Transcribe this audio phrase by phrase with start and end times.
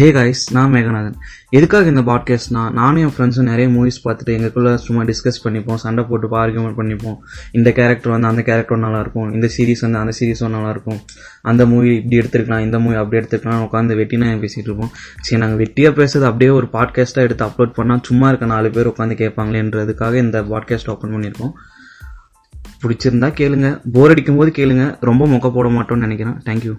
[0.00, 1.16] Hey guys நான் மேகநாதன்.
[1.50, 6.28] எதுக்காக இந்த பாட்காஸ்ட்னா நானும் என் ஃப்ரெண்ட்ஸும் நிறைய மூவிஸ் பார்த்துட்டு எங்களுக்குள்ள சும்மா டிஸ்கஸ் பண்ணிப்போம் சண்டை போட்டு
[6.42, 7.16] ஆர்கியூமெண்ட் பண்ணிப்போம்.
[7.52, 11.00] இந்த கேரக்டர் வந்து அந்த கேரக்டர் நல்லாயிருக்கும் இந்த சீரிஸ் வந்து அந்த சீரிஸ் நல்லாயிருக்கும்
[11.42, 14.92] அந்த மூவி இப்படி எடுத்துருக்கலாம் இந்த மூவி அப்படி எடுத்துருக்கலாம் உட்காந்து வெட்டினா பேசிகிட்டு இருப்போம்?
[15.20, 19.18] சரி நாங்கள் வெட்டியாக பேசுறது அப்படியே ஒரு பாட்காஸ்ட்டாக எடுத்து அப்லோட் பண்ணால் சும்மா இருக்க நாலு பேர் உட்காந்து
[19.22, 21.52] கேட்பாங்களேன்றதுக்காக இந்த பாட்காஸ்ட் ஓப்பன் பண்ணியிருக்கோம்.
[22.84, 26.40] பிடிச்சிருந்தா கேளுங்க போர் அடிக்கும் போது கேளுங்க ரொம்ப மொக்க போட மாட்டோம்னு நினைக்கிறேன்.
[26.44, 26.74] தேங்க்யூ